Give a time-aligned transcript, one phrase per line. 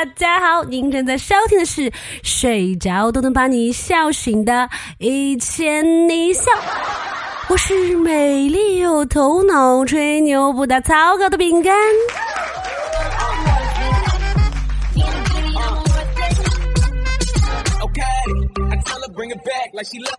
[0.00, 1.92] 大家好，您正在收听的是
[2.22, 4.52] 睡着都能把你笑醒的
[4.96, 6.50] 《一千你笑》，
[7.50, 11.76] 我是美丽有头脑、吹牛不打草稿的饼干。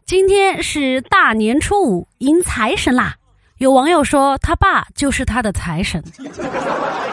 [0.06, 3.16] 今天是大年初五，迎财神啦！
[3.58, 6.04] 有网友说他爸就是他的财神，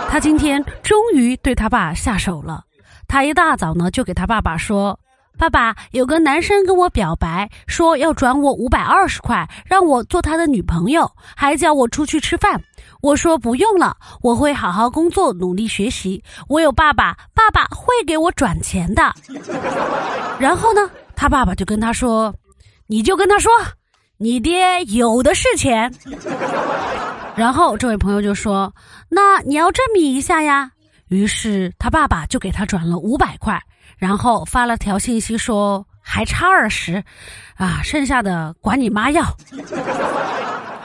[0.09, 2.64] 他今天终于对他爸下手了。
[3.09, 5.01] 他一大早呢就给他爸爸说
[5.39, 12.62] ：“爸爸，有个男生跟我表白，说要转我五百二十块，让我做他的女朋友，还叫我出去吃饭。
[13.01, 16.23] 我说不用了，我会好好工作，努力学习。
[16.48, 19.15] 我有爸爸，爸爸会给我转钱的。”
[20.39, 20.91] 然后呢？
[21.17, 22.33] 他爸爸就跟他说
[22.87, 23.51] ：“你就跟他说，
[24.19, 25.93] 你爹有的是钱。”
[27.34, 28.72] 然后这位朋友就说
[29.09, 30.72] ：“那你要证明一下呀。”
[31.09, 33.61] 于是他爸爸就给他转了五百块，
[33.97, 37.03] 然后发了条信息说：“还差二十，
[37.56, 39.25] 啊，剩下的管你妈要。”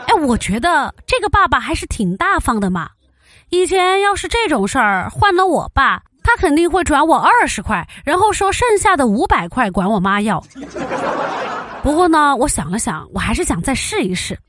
[0.08, 2.90] 哎，我觉得这个爸爸还是挺大方的嘛。
[3.50, 6.02] 以前要是这种事儿换了我爸。
[6.26, 10.42] 他肯定会转我二十块，然后说剩下的五百块管我妈要。
[11.84, 14.40] 不过呢，我想了想，我还是想再试一试，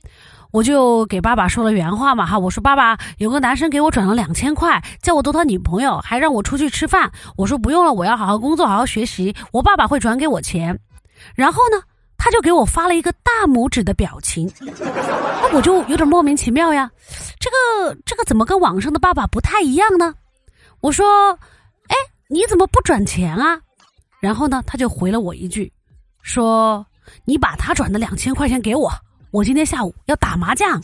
[0.54, 7.10] 我就给爸爸说了原话嘛哈，我说爸爸有个男生给我转了两千块，叫我做他女朋友，还让我出去吃饭。
[7.36, 10.78] 我说不用了，我要好好工作，好好学习，我爸爸会转给我钱。
[11.34, 11.82] 然后呢，
[12.16, 16.88] 他就给我发了一个大拇指的表情，那我就有点莫名其妙呀，
[17.40, 20.14] 这个这个怎么跟网上的爸爸不太一样呢？
[20.80, 21.36] 我说。
[21.88, 21.96] 哎，
[22.28, 23.58] 你怎么不转钱啊？
[24.20, 25.70] 然后呢，他就回了我一句，
[26.22, 26.86] 说
[27.26, 28.90] ：“你把他转的两千块钱给我，
[29.34, 30.80] 我今天下午要打麻将。”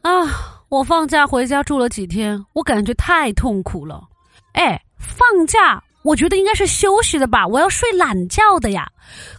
[0.00, 4.02] 啊，我放假回家住了几天，我感觉太痛苦了。
[4.52, 5.82] 哎，放假。
[6.02, 8.86] 我觉得应该是休息的吧，我要睡懒觉的呀。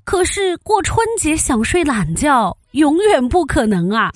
[0.04, 4.12] 可是过春节想睡懒觉，永远不可能啊。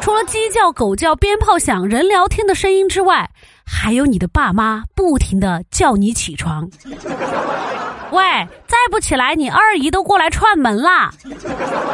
[0.00, 3.30] 除了鸡叫、狗叫、鞭炮响、人聊天的声音之外，
[3.72, 6.68] 还有你的爸妈不停的叫你起床。
[8.10, 8.22] 喂，
[8.66, 11.12] 再不起来，你二姨都过来串门啦！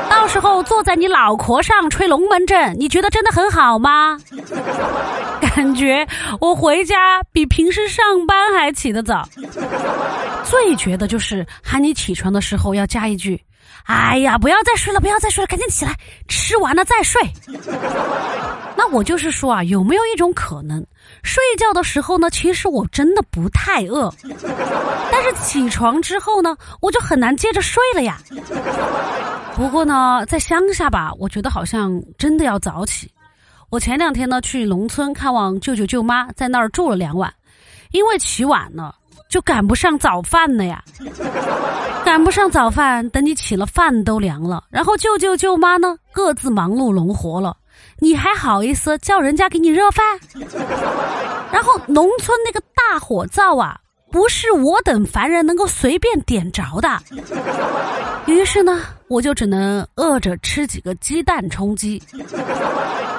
[0.08, 4.18] 到时候坐在你脑壳上吹龙门阵，你觉得真的很好吗？
[5.42, 6.06] 感觉
[6.40, 9.28] 我回家比平时上班还起得早。
[10.42, 13.38] 最绝的就是喊你起床的时候要加一句
[13.84, 15.94] ：“哎呀，不要再睡了，不要再睡了，赶紧起来，
[16.28, 17.20] 吃完了再睡。”
[18.74, 20.82] 那我就是说啊，有没有一种可能，
[21.22, 24.12] 睡觉的时候呢，其实我真的不太饿，
[25.10, 28.18] 但是起床之后呢，我就很难接着睡了呀。
[29.54, 33.10] 不过呢，在乡下吧，我觉得好像真的要早起。
[33.70, 37.32] 我前两天呢去农村看望舅舅舅妈，在那儿住了两晚，
[37.90, 38.94] 因为起晚了，
[39.28, 40.84] 就赶不上早饭了呀。
[42.04, 47.56] 赶不上早饭，等你起了饭都凉了，然后舅舅舅妈呢各自忙碌农活了。
[47.98, 50.04] 你还好意思叫人家给你热饭？
[51.52, 53.80] 然后农村那个大火灶啊，
[54.10, 57.00] 不是我等凡人能够随便点着的。
[58.26, 62.02] 于是呢，我就只能饿着吃几个鸡蛋充饥。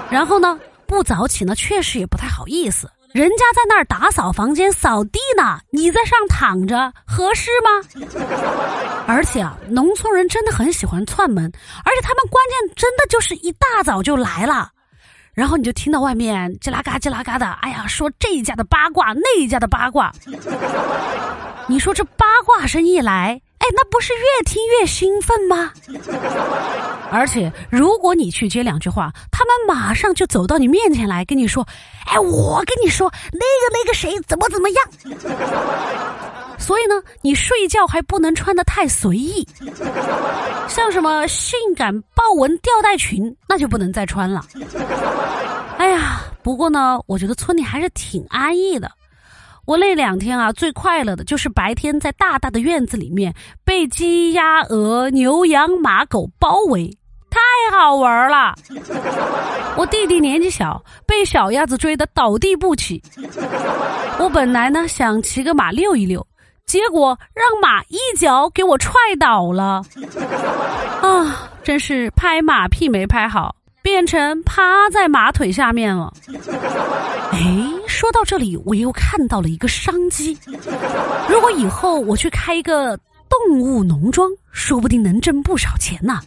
[0.10, 2.90] 然后呢，不早起呢，确实也不太好意思。
[3.18, 7.82] 人家在那儿打扫房间、扫地呢，你在上躺着，合适吗？
[9.08, 11.52] 而且啊，农村人真的很喜欢串门，
[11.84, 14.70] 而且他们关键真的就是一大早就来了，
[15.34, 20.14] 然后你就听到外面叽啦嘎叽啦嘎的，哎呀，说这一家的八卦，那一家的八卦，
[21.66, 23.42] 你说这八卦声一来。
[23.76, 25.72] 那不是越听越兴奋吗？
[27.12, 31.66] 而且，如果你去接两句话，他们马上就走到你面前来跟你说
[32.06, 34.86] ：“哎，我跟你说，那个那个谁怎么怎么样。”
[36.60, 39.48] 所以呢，你睡觉还不能穿的太随意，
[40.68, 44.44] 像什么性感豹纹吊带裙，那就不能再穿了。
[45.78, 48.92] 哎呀，不过呢，我觉得村里还是挺安逸的。
[49.68, 53.34] 我那两天啊，最快乐的就是白天在大大的院子里面
[53.66, 56.90] 被鸡鸭鹅牛羊马狗包围，
[57.30, 57.38] 太
[57.78, 58.56] 好玩了。
[59.76, 63.04] 我弟弟年纪小，被小鸭子追得倒地不起。
[64.18, 66.26] 我本来呢想骑个马溜一溜，
[66.66, 69.84] 结果让马一脚给我踹倒了。
[71.02, 73.54] 啊，真是拍马屁没拍好。
[73.84, 76.12] 变成趴在马腿下面了。
[77.32, 77.67] 哎，
[77.98, 80.38] 说到这里，我又看到了一个商机。
[81.28, 82.96] 如果以后我去开一个
[83.28, 86.22] 动物农庄，说不定能挣不少钱呢。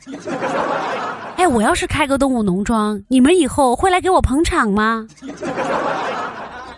[1.37, 5.07] 哎，我要是开个动物农庄，你们以后会来给我捧场吗？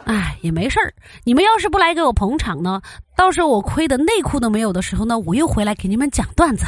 [0.05, 0.93] 哎，也没事儿，
[1.25, 2.83] 你们要是不来给我捧场呢，
[3.17, 6.67] 到时候我亏的内裤都没有的时候呢，我又回来给你们讲段子。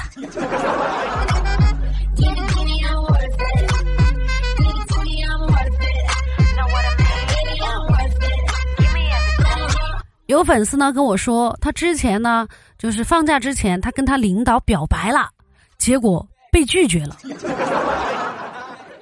[10.27, 12.49] 有粉丝呢跟我说，他之前呢
[12.79, 15.29] 就是放假之前，他跟他领导表白了，
[15.77, 17.19] 结果被拒绝了。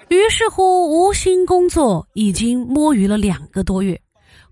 [0.08, 3.98] 于是乎，无心工作已经摸鱼了两个多月。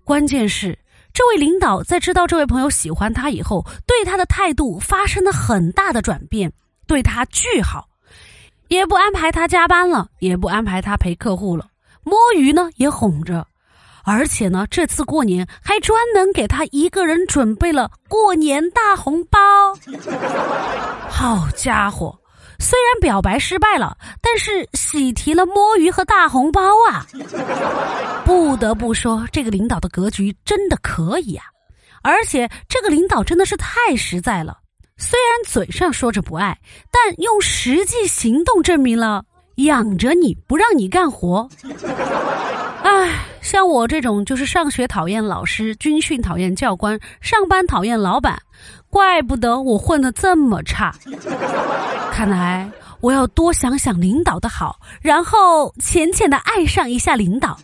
[0.03, 0.77] 关键是，
[1.13, 6.51] 这位领导在知道这位朋友喜欢他以后，对他的态度发生了很大的转变，
[6.87, 7.87] 对他巨好，
[8.69, 11.67] 也不安排他加班了，也不安排他陪客户了，
[12.03, 13.45] 摸鱼呢也哄着。
[14.03, 19.39] 而且呢，这次过年还专门给他一个人准备了过年大红包。
[21.09, 22.17] 好家伙，
[22.59, 27.05] 虽然表白失败了，但是喜提了摸鱼和大红包啊！
[28.25, 31.45] 不得不说，这个领导的格局真的可以啊！
[32.01, 34.57] 而且这个领导真的是太实在了，
[34.97, 36.57] 虽然嘴上说着不爱，
[36.91, 39.23] 但用实际行动证明了
[39.57, 41.47] 养着你不让你干活。
[42.83, 43.27] 唉。
[43.41, 48.39] 像我这种就是上学讨厌老师，军训讨厌教官，上班讨厌老板，
[48.89, 50.93] 怪不得我混得这么差。
[52.11, 57.57] 看来我要多想想领导的好，然后浅浅的爱上一下领导。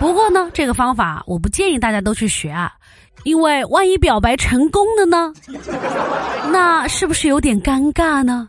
[0.00, 2.72] 不过呢，这个方法我不建议大家都去学啊，
[3.22, 5.32] 因为万一表白成功了呢，
[6.50, 8.48] 那是不是有点尴尬呢？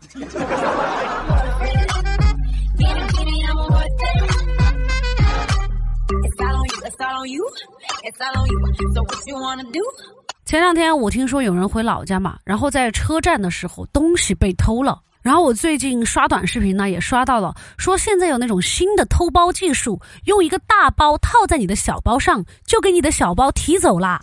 [10.44, 15.00] 前两天我听说有人回老家嘛，然后在车站的时候东西被偷了。
[15.22, 24.18] 然后我最近刷短视频呢，也刷到了，说现在有那种新的偷包技术，用一个大包套在你的小包上，就给你的小包提走了。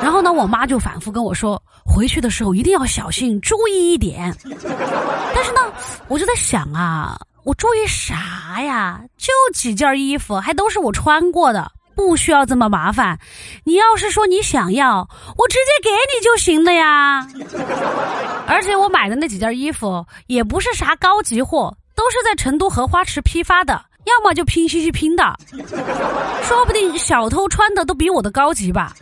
[0.00, 4.32] 然后呢，我妈就反复跟我说，回去的时候一定要小心，注意一点。
[5.34, 5.60] 但是呢，
[6.06, 7.18] 我就在想啊。
[7.44, 9.00] 我注意啥呀？
[9.16, 13.18] 就几件衣服，还都是我穿过的，不需要这么麻烦。
[13.64, 17.26] 你要是说你想要，我直接给你就行了呀。
[18.46, 25.34] 而且我买的那几件衣服也不是啥高级货，都是在成都荷花池批发的，要么就拼夕夕拼的，
[26.44, 28.94] 说不定小偷穿的都比我的高级吧。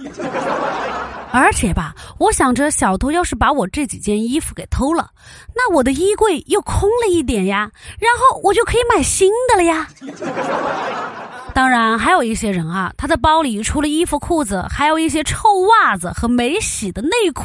[1.30, 5.10] 而且吧，我想着小偷要是把我这几件衣服给偷了，
[5.54, 9.88] 那我的衣柜又空了一点呀，然后我就可以买新的了呀。
[11.54, 17.44] 当然，还有一些人啊，他的包里除了衣服、裤子，还有一些臭袜子和没洗的内裤，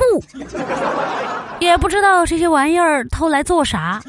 [1.59, 3.99] 也不知道这些玩意儿偷来做啥。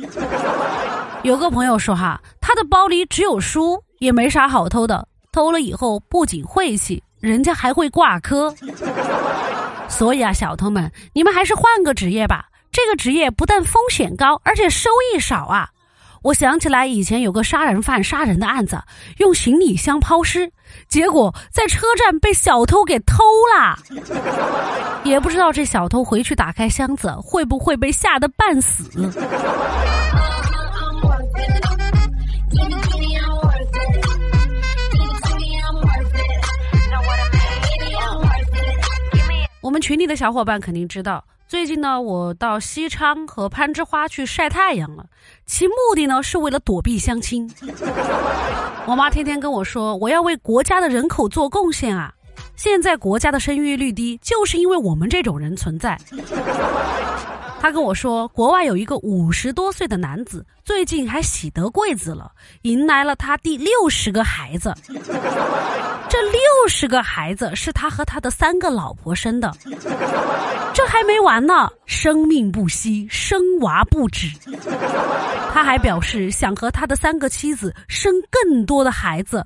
[1.22, 8.54] 有个朋友说哈，他的包里只有书，也没啥好偷的，偷了以后不仅晦气，人家还会挂科。
[9.88, 12.46] 所以啊，小偷们，你们还是换个职业吧。
[12.72, 15.70] 这个职业不但风险高，而且收益少啊。
[16.22, 18.82] 我想起来以前有个杀人犯杀人的案子，
[19.18, 20.50] 用行李箱抛尸，
[20.88, 23.22] 结果在车站被小偷给偷
[23.54, 23.78] 了。
[25.04, 28.90] 也不知道这小偷回去打开箱子，会不会被吓得半死。
[39.84, 45.04] 群里的小伙伴肯定知道，最近呢，我到西昌和攀枝花去晒太阳了，
[45.44, 47.46] 其目的呢是为了躲避相亲。
[48.88, 52.10] 我妈天天跟我说，我要为国家的人口做贡献啊！
[52.56, 56.00] 现在国家的生育率低，就是因为我们这种人存在。
[57.60, 64.74] 他跟我说，国外有一个五十多岁的男子，最近还喜得贵子了，迎来了他第六十个孩子。
[66.08, 69.52] 这六十个孩子是他和他的三个老婆生的，
[70.72, 74.28] 这还没完呢，生命不息，生娃不止。
[75.52, 79.44] 他还表示想和他的三个妻子生更多的孩子，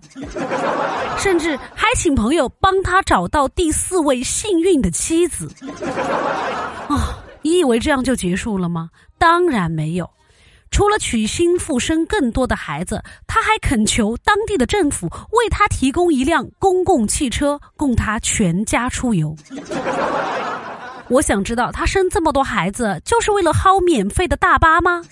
[1.16, 5.50] 甚至还请朋友帮他找到第四位幸运的妻子。
[6.88, 7.18] 啊！
[7.40, 8.90] 你以为这样就结束了吗？
[9.16, 10.10] 当然没有。
[10.78, 19.34] 除了娶新妇生更多的孩子，他还恳求当地的政府为他提供一辆公共汽车，供他全家出游。
[21.08, 25.02] 我想知道，他生这么多孩子就是为了薅免费的大巴吗？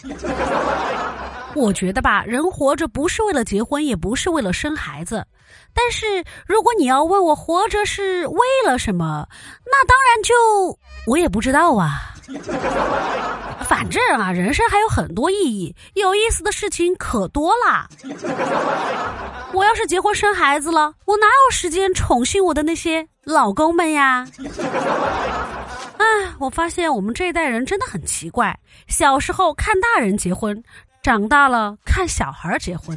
[1.56, 5.26] 我觉得吧，人活着不是为了结婚，也不是为了生孩子。
[5.75, 9.26] 但是如果你要问我活着是为了什么，
[9.64, 12.12] 那当然就我也不知道啊。
[13.66, 17.88] 反正啊，人生还有很多意义，有意思的事情可多啦。
[19.52, 24.26] 我要是结婚生孩子了，我哪有时间宠幸我的那些老公们呀？
[25.99, 26.04] 哎，
[26.38, 28.56] 我发现我们这一代人真的很奇怪，
[28.87, 30.62] 小时候看大人结婚，
[31.02, 32.97] 长大了看小孩结婚。